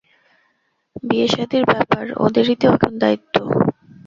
বিয়েশাদির 1.03 1.63
ব্যাপার, 1.71 2.05
ওদেরই 2.25 2.55
তো 2.61 2.65
এখন 2.69 2.91
দায়িত্ব। 3.01 3.35